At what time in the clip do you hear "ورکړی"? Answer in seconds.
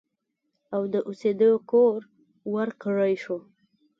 2.53-3.13